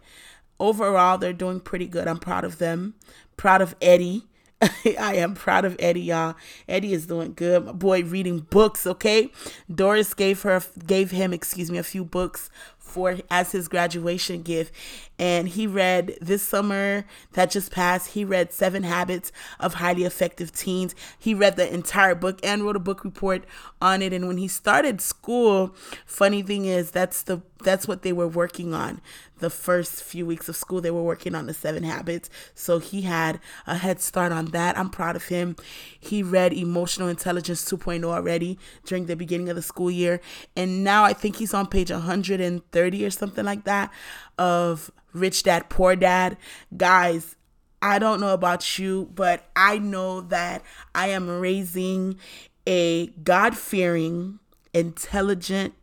[0.59, 2.07] overall they're doing pretty good.
[2.07, 2.93] I'm proud of them.
[3.37, 4.27] Proud of Eddie.
[4.85, 6.35] I am proud of Eddie, y'all.
[6.69, 7.65] Eddie is doing good.
[7.65, 9.31] My boy reading books, okay?
[9.73, 12.49] Doris gave her gave him, excuse me, a few books
[12.93, 14.73] for as his graduation gift.
[15.17, 20.51] And he read this summer that just passed he read seven habits of highly effective
[20.51, 20.93] teens.
[21.17, 23.45] He read the entire book and wrote a book report
[23.81, 24.13] on it.
[24.13, 25.75] And when he started school
[26.05, 29.01] funny thing is that's the that's what they were working on
[29.39, 30.81] the first few weeks of school.
[30.81, 32.29] They were working on the seven habits.
[32.55, 34.77] So he had a head start on that.
[34.77, 35.55] I'm proud of him.
[35.99, 40.21] He read emotional intelligence 2.0 already during the beginning of the school year.
[40.55, 43.91] And now i think he's on page 130 or something like that
[44.37, 46.37] of rich dad poor dad.
[46.75, 47.35] Guys
[47.83, 50.63] I don't know about you, but I know that
[50.95, 52.17] I am raising
[52.65, 54.39] a God fearing,
[54.73, 55.73] intelligent,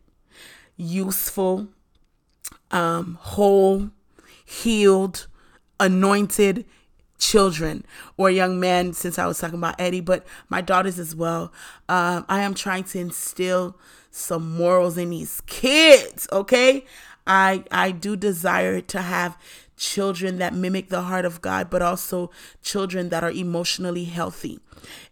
[0.81, 1.67] useful,
[2.71, 3.89] um, whole,
[4.45, 5.27] healed,
[5.79, 6.65] anointed
[7.17, 7.85] children
[8.17, 11.53] or young men since I was talking about Eddie, but my daughters as well.
[11.87, 13.77] Um, I am trying to instill
[14.09, 16.85] some morals in these kids, okay?
[17.27, 19.37] I I do desire to have
[19.81, 22.29] children that mimic the heart of God, but also
[22.61, 24.59] children that are emotionally healthy.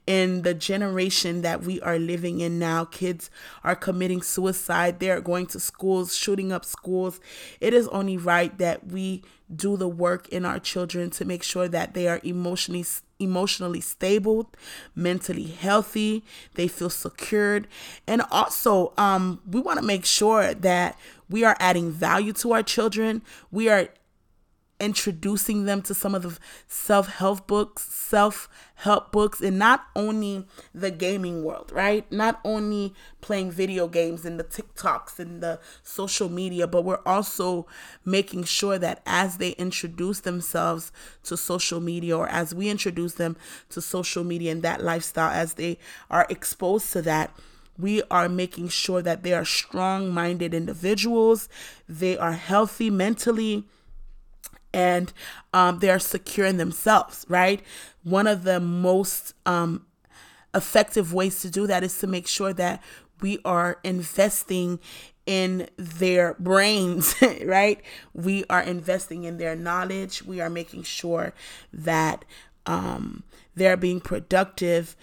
[0.06, 3.32] In the generation that we are living in now, kids
[3.64, 5.00] are committing suicide.
[5.00, 7.20] They're going to schools, shooting up schools.
[7.60, 11.68] It is only right that we do the work in our children to make sure
[11.68, 12.86] that they are emotionally
[13.22, 14.50] emotionally stable,
[14.96, 17.68] mentally healthy, they feel secured,
[18.08, 20.98] and also um, we want to make sure that
[21.30, 23.22] we are adding value to our children.
[23.52, 23.90] We are
[24.80, 26.38] introducing them to some of the
[26.68, 32.10] self-help books, self-help books, and not only the gaming world, right?
[32.12, 37.68] Not only playing video games and the TikToks and the social media, but we're also
[38.06, 40.92] making sure that as they introduce themselves
[41.24, 43.36] to social media or as we introduce them
[43.70, 45.78] to social media and that lifestyle, as they
[46.10, 47.36] are exposed to that,
[47.78, 51.48] we are making sure that they are strong minded individuals,
[51.88, 53.66] they are healthy mentally,
[54.74, 55.12] and
[55.54, 57.62] um, they are secure in themselves, right?
[58.04, 59.86] One of the most um,
[60.54, 62.82] effective ways to do that is to make sure that
[63.22, 64.80] we are investing
[65.26, 67.82] in their brains, right?
[68.14, 70.24] We are investing in their knowledge.
[70.24, 71.34] We are making sure
[71.72, 72.26] that
[72.66, 73.24] um,
[73.56, 74.96] they're being productive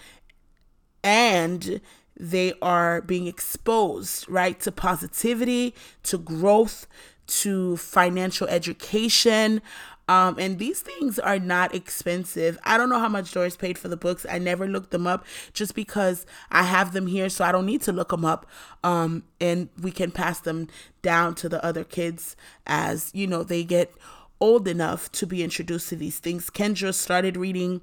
[1.03, 1.79] and
[2.19, 6.87] they are being exposed, right, to positivity, to growth,
[7.27, 9.61] to financial education.
[10.09, 12.57] Um, and these things are not expensive.
[12.63, 14.25] I don't know how much Doris paid for the books.
[14.29, 17.81] I never looked them up just because I have them here, so I don't need
[17.83, 18.45] to look them up.
[18.85, 20.69] Um, and we can pass them
[21.01, 23.93] down to the other kids as you know they get
[24.39, 26.49] old enough to be introduced to these things.
[26.49, 27.81] Kendra started reading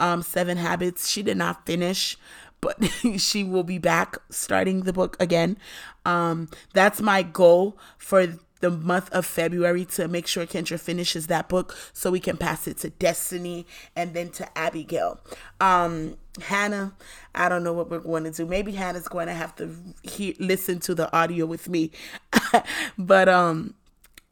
[0.00, 1.08] um, Seven Habits.
[1.08, 2.18] She did not finish,
[2.60, 2.76] but
[3.18, 5.56] she will be back starting the book again.
[6.04, 8.26] Um, that's my goal for
[8.62, 12.66] the month of February to make sure Kendra finishes that book so we can pass
[12.66, 15.20] it to Destiny and then to Abigail.
[15.60, 16.94] Um, Hannah,
[17.34, 18.46] I don't know what we're going to do.
[18.46, 21.90] Maybe Hannah's going to have to he- listen to the audio with me.
[22.98, 23.74] but um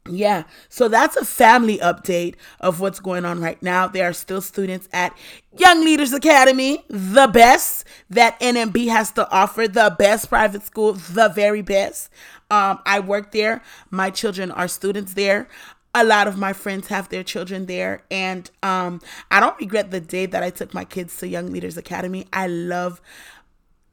[0.09, 3.87] yeah, so that's a family update of what's going on right now.
[3.87, 5.15] There are still students at
[5.55, 7.80] Young Leaders Academy, the best
[8.11, 12.09] that NMB has to offer, the best private school, the very best.
[12.49, 13.63] Um, I work there.
[13.89, 15.47] My children are students there.
[15.95, 19.99] A lot of my friends have their children there, and um, I don't regret the
[19.99, 22.27] day that I took my kids to Young Leaders Academy.
[22.31, 23.01] I love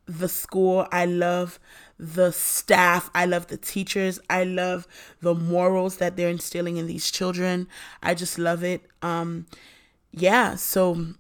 [0.07, 0.87] the school.
[0.93, 1.59] I love
[1.99, 3.11] the staff.
[3.15, 4.21] I love the teachers.
[4.31, 4.87] I love
[5.21, 7.67] the morals that they're instilling in these children.
[8.03, 8.83] I just love it.
[9.03, 9.47] Um,
[10.13, 11.15] yeah, so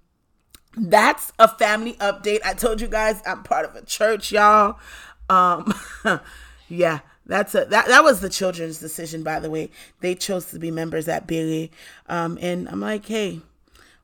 [0.76, 2.40] that's a family update.
[2.44, 4.78] I told you guys I'm part of a church, y'all.
[5.28, 5.72] Um,
[6.68, 9.70] yeah, that's a that that was the children's decision, by the way.
[10.00, 11.70] They chose to be members at Bailey,
[12.08, 13.40] um, and I'm like, hey,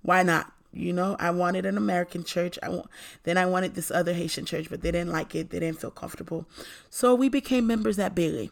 [0.03, 0.51] why not?
[0.75, 2.59] You know, I wanted an American church.
[2.61, 2.87] I want,
[3.23, 5.51] then I wanted this other Haitian church, but they didn't like it.
[5.51, 6.47] They didn't feel comfortable.
[6.91, 8.51] So we became members at Bailey.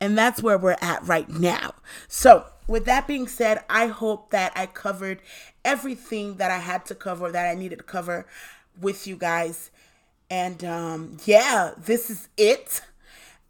[0.00, 1.74] And that's where we're at right now.
[2.08, 5.20] So, with that being said, I hope that I covered
[5.64, 8.26] everything that I had to cover, that I needed to cover
[8.80, 9.70] with you guys.
[10.30, 12.82] And um, yeah, this is it.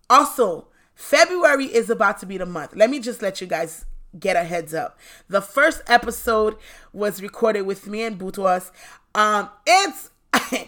[0.08, 2.74] Also, February is about to be the month.
[2.74, 3.84] Let me just let you guys
[4.18, 4.98] get a heads up.
[5.28, 6.56] The first episode
[6.92, 8.70] was recorded with me and Butwas.
[9.14, 10.66] Um, it's I,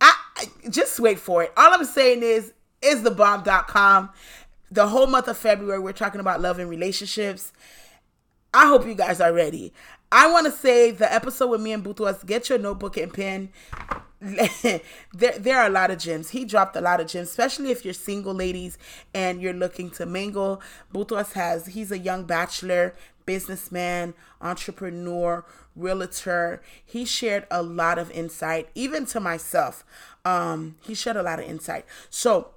[0.00, 1.52] I just wait for it.
[1.56, 2.52] All I'm saying is
[2.82, 4.10] is the bomb.com.
[4.70, 7.52] The whole month of February, we're talking about love and relationships.
[8.54, 9.72] I hope you guys are ready.
[10.10, 13.48] I want to say the episode with me and Butwas, get your notebook and pen.
[14.20, 16.30] there, there are a lot of gems.
[16.30, 18.76] He dropped a lot of gems, especially if you're single ladies
[19.14, 20.60] and you're looking to mingle.
[20.94, 24.12] Butwas has, he's a young bachelor, businessman,
[24.42, 26.60] entrepreneur, realtor.
[26.84, 29.82] He shared a lot of insight, even to myself.
[30.26, 31.86] Um, he shared a lot of insight.
[32.10, 32.48] So,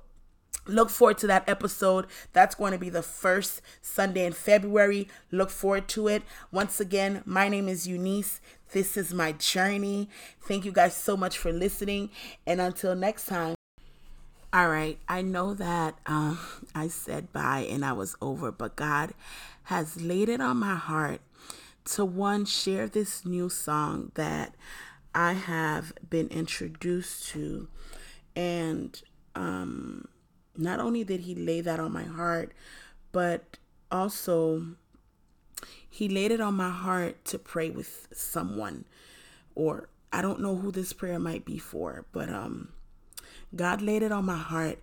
[0.68, 2.08] Look forward to that episode.
[2.34, 5.08] That's going to be the first Sunday in February.
[5.32, 6.24] Look forward to it.
[6.52, 8.42] Once again, my name is Eunice.
[8.72, 10.10] This is my journey.
[10.42, 12.10] Thank you guys so much for listening.
[12.48, 13.56] And until next time.
[14.52, 14.98] All right.
[15.08, 16.40] I know that um,
[16.74, 19.14] I said bye and I was over, but God
[19.64, 21.22] has laid it on my heart
[21.86, 24.56] to one share this new song that
[25.14, 27.68] I have been introduced to.
[28.36, 29.00] And,
[29.36, 30.08] um,
[30.58, 32.54] not only did he lay that on my heart,
[33.12, 33.58] but
[33.92, 34.66] also
[35.90, 38.86] he laid it on my heart to pray with someone
[39.54, 42.70] or I don't know who this prayer might be for, but um
[43.56, 44.80] God laid it on my heart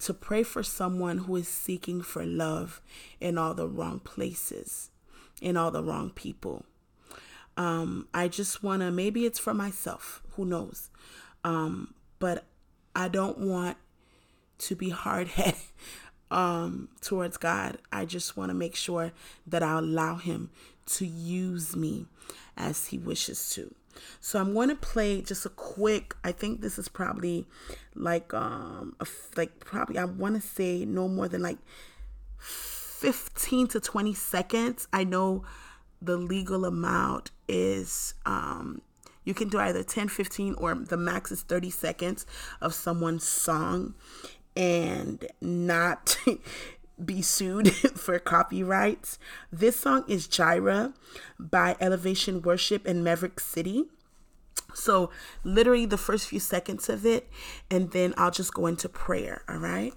[0.00, 2.80] to pray for someone who is seeking for love
[3.20, 4.90] in all the wrong places,
[5.40, 6.64] in all the wrong people.
[7.56, 10.90] Um, I just want to, maybe it's for myself, who knows?
[11.44, 12.44] Um, but
[12.96, 13.76] I don't want
[14.62, 15.60] to be hard headed
[16.30, 17.78] um, towards God.
[17.92, 19.12] I just want to make sure
[19.46, 20.50] that I allow Him
[20.86, 22.06] to use me
[22.56, 23.74] as He wishes to.
[24.20, 26.14] So I'm going to play just a quick.
[26.24, 27.46] I think this is probably
[27.94, 28.96] like um
[29.36, 31.58] like probably I want to say no more than like
[32.38, 34.88] 15 to 20 seconds.
[34.92, 35.44] I know
[36.00, 38.82] the legal amount is um
[39.24, 42.26] you can do either 10 15 or the max is 30 seconds
[42.60, 43.94] of someone's song
[44.56, 46.18] and not
[47.04, 49.18] be sued for copyrights.
[49.50, 50.92] This song is Jireh
[51.38, 53.84] by Elevation Worship in Maverick City.
[54.74, 55.10] So,
[55.44, 57.28] literally the first few seconds of it,
[57.70, 59.92] and then I'll just go into prayer, all right?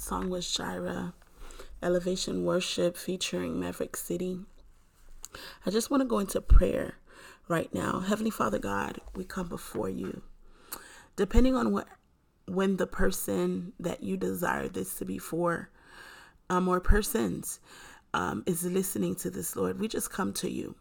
[0.00, 1.12] Song was Jireh,
[1.82, 4.40] Elevation Worship featuring Maverick City.
[5.66, 6.94] I just want to go into prayer
[7.48, 8.00] right now.
[8.00, 10.22] Heavenly Father God, we come before you.
[11.16, 11.86] Depending on what
[12.46, 15.68] when the person that you desire this to be for,
[16.48, 17.60] um, or persons
[18.14, 20.74] um, is listening to this, Lord, we just come to you.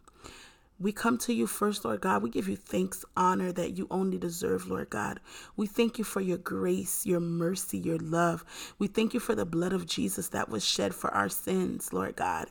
[0.82, 2.24] We come to you first, Lord God.
[2.24, 5.20] We give you thanks, honor that you only deserve, Lord God.
[5.58, 8.46] We thank you for your grace, your mercy, your love.
[8.80, 12.16] We thank you for the blood of Jesus that was shed for our sins, Lord
[12.16, 12.48] God.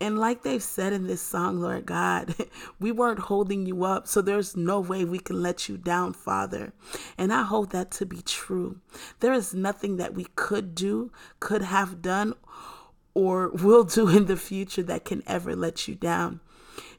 [0.00, 2.34] And like they've said in this song, Lord God,
[2.80, 6.72] we weren't holding you up, so there's no way we can let you down, Father.
[7.18, 8.80] And I hold that to be true.
[9.20, 12.32] There is nothing that we could do, could have done,
[13.12, 16.40] or will do in the future that can ever let you down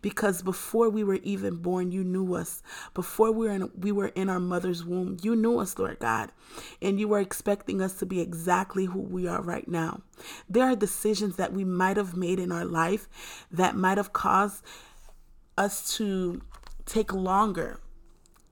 [0.02, 2.62] because before we were even born, you knew us.
[2.94, 6.32] Before we were in, we were in our mother's womb, you knew us, Lord God,
[6.82, 10.02] and you were expecting us to be exactly who we are right now.
[10.50, 13.08] There are decisions that we might have made in our life
[13.52, 14.64] that might have caused
[15.58, 16.42] us to
[16.86, 17.80] take longer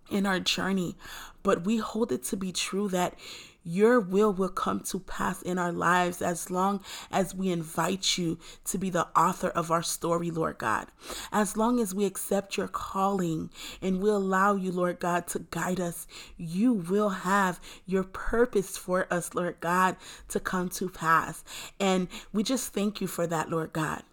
[0.09, 0.97] in our journey,
[1.43, 3.15] but we hold it to be true that
[3.63, 8.37] your will will come to pass in our lives as long as we invite you
[8.65, 10.87] to be the author of our story, Lord God.
[11.31, 13.49] As long as we accept your calling
[13.81, 16.07] and we allow you, Lord God, to guide us,
[16.37, 19.95] you will have your purpose for us, Lord God,
[20.29, 21.43] to come to pass.
[21.79, 24.03] And we just thank you for that, Lord God.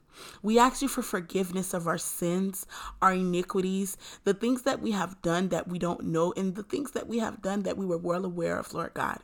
[0.43, 2.67] We ask you for forgiveness of our sins,
[3.03, 6.93] our iniquities, the things that we have done that we don't know, and the things
[6.93, 9.19] that we have done that we were well aware of, Lord God.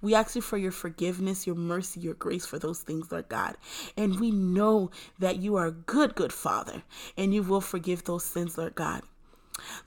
[0.00, 3.56] We ask you for your forgiveness, your mercy, your grace for those things, Lord God.
[3.96, 6.82] And we know that you are a good, good Father,
[7.16, 9.02] and you will forgive those sins, Lord God.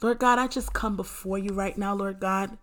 [0.01, 2.57] Lord God, I just come before you right now, Lord God.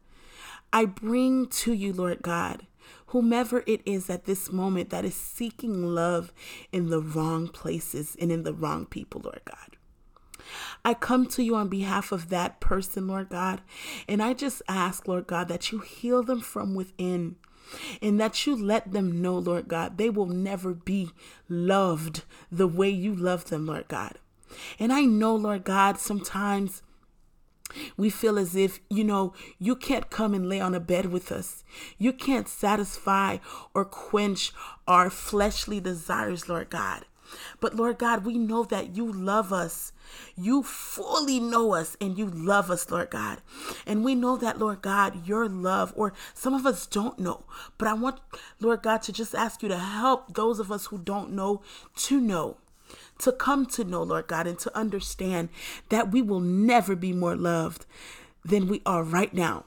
[0.72, 2.66] I bring to you, Lord God,
[3.10, 6.32] whomever it is at this moment that is seeking love
[6.72, 9.76] in the wrong places and in the wrong people, Lord God.
[10.84, 13.60] I come to you on behalf of that person, Lord God,
[14.08, 17.36] and I just ask, Lord God, that you heal them from within
[18.00, 21.10] and that you let them know, Lord God, they will never be
[21.48, 24.18] loved the way you love them, Lord God.
[24.78, 26.82] And I know, Lord God, sometimes
[27.96, 31.30] we feel as if, you know, you can't come and lay on a bed with
[31.30, 31.64] us.
[31.98, 33.38] You can't satisfy
[33.74, 34.52] or quench
[34.86, 37.04] our fleshly desires, Lord God.
[37.60, 39.92] But Lord God, we know that you love us.
[40.36, 43.40] You fully know us and you love us, Lord God.
[43.86, 47.44] And we know that, Lord God, your love, or some of us don't know.
[47.78, 48.20] But I want,
[48.60, 51.62] Lord God, to just ask you to help those of us who don't know
[51.96, 52.56] to know
[53.20, 55.48] to come to know, Lord God, and to understand
[55.88, 57.86] that we will never be more loved
[58.44, 59.64] than we are right now.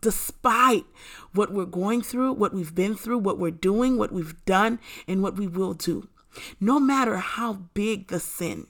[0.00, 0.86] Despite
[1.32, 5.22] what we're going through, what we've been through, what we're doing, what we've done, and
[5.22, 6.08] what we will do.
[6.60, 8.66] No matter how big the sin,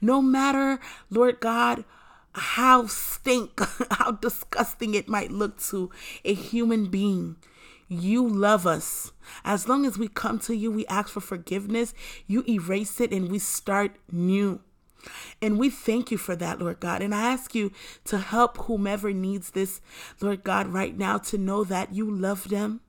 [0.00, 1.84] no matter, Lord God,
[2.32, 3.60] how stink,
[3.90, 5.90] how disgusting it might look to
[6.24, 7.36] a human being,
[7.88, 9.12] you love us.
[9.44, 11.94] As long as we come to you, we ask for forgiveness,
[12.26, 14.60] you erase it and we start new.
[15.42, 17.02] And we thank you for that, Lord God.
[17.02, 17.72] And I ask you
[18.04, 19.80] to help whomever needs this,
[20.20, 22.80] Lord God, right now to know that you love them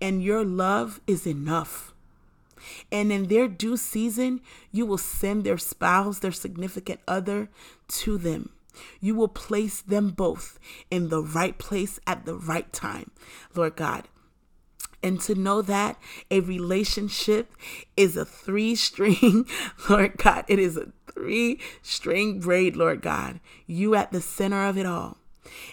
[0.00, 1.94] and your love is enough.
[2.92, 4.40] And in their due season,
[4.70, 7.48] you will send their spouse, their significant other
[7.88, 8.50] to them.
[9.00, 10.58] You will place them both
[10.90, 13.10] in the right place at the right time,
[13.54, 14.08] Lord God.
[15.02, 15.98] And to know that
[16.30, 17.54] a relationship
[17.96, 19.46] is a three string,
[19.88, 23.40] Lord God, it is a three string braid, Lord God.
[23.66, 25.19] You at the center of it all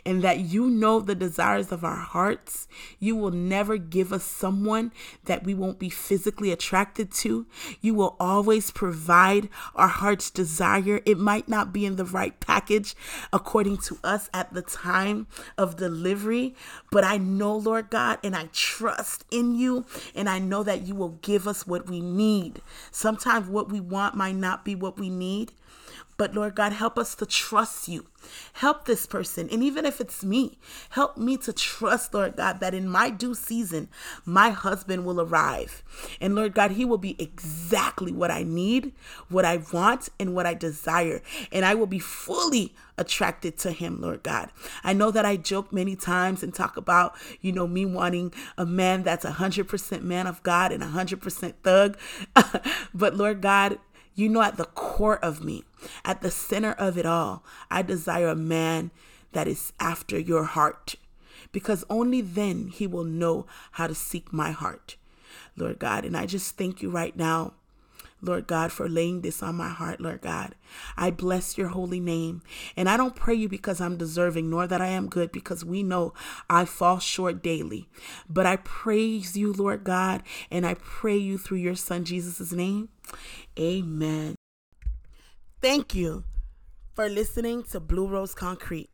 [0.06, 2.68] and that you know the desires of our hearts.
[3.00, 4.92] You will never give us someone
[5.26, 7.46] that we won't be physically attracted to.
[7.82, 11.02] You will always provide our heart's desire.
[11.06, 12.96] It might not be in the right package
[13.34, 16.56] according to us at the time of delivery,
[16.92, 20.96] but I know, Lord God, and I trust in you, and I know that you
[20.96, 22.62] will give us what we need.
[22.92, 25.52] Sometimes what we want might not be what we need.
[26.18, 28.08] But Lord God, help us to trust you.
[28.54, 29.48] Help this person.
[29.52, 30.58] And even if it's me,
[30.90, 33.88] help me to trust, Lord God, that in my due season,
[34.26, 35.84] my husband will arrive.
[36.20, 38.94] And Lord God, he will be exactly what I need,
[39.30, 41.22] what I want, and what I desire.
[41.52, 44.50] And I will be fully attracted to him, Lord God.
[44.84, 48.66] I know that I joke many times and talk about, you know, me wanting a
[48.66, 51.98] man that's a 100% man of God and a 100% thug.
[52.94, 53.78] but Lord God,
[54.18, 55.64] you know, at the core of me,
[56.04, 58.90] at the center of it all, I desire a man
[59.32, 60.96] that is after your heart
[61.52, 64.98] because only then he will know how to seek my heart,
[65.56, 66.04] Lord God.
[66.04, 67.54] And I just thank you right now
[68.22, 70.56] Lord God, for laying this on my heart, Lord God.
[70.96, 72.42] I bless your holy name.
[72.76, 75.84] And I don't pray you because I'm deserving, nor that I am good, because we
[75.84, 76.14] know
[76.50, 77.88] I fall short daily.
[78.28, 82.90] But I praise you, Lord God, and I pray you through your Son, Jesus' name.
[83.60, 84.36] Amen.
[85.62, 86.24] Thank you
[86.94, 88.90] for listening to Blue Rose Concrete.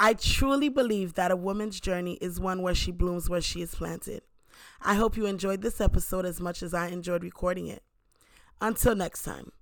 [0.00, 3.74] I truly believe that a woman's journey is one where she blooms where she is
[3.74, 4.22] planted.
[4.80, 7.82] I hope you enjoyed this episode as much as I enjoyed recording it.
[8.60, 9.52] Until next time,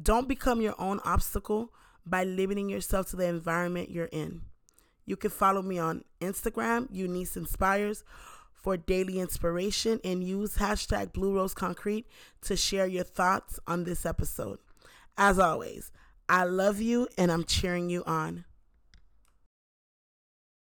[0.00, 1.72] don't become your own obstacle
[2.06, 4.42] by limiting yourself to the environment you're in.
[5.04, 8.04] You can follow me on Instagram, Eunice Inspires,
[8.54, 12.06] for daily inspiration and use hashtag Blue Rose Concrete
[12.42, 14.58] to share your thoughts on this episode.
[15.16, 15.90] As always,
[16.28, 18.44] I love you and I'm cheering you on.